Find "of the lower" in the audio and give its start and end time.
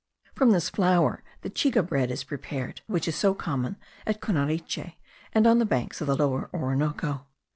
6.01-6.49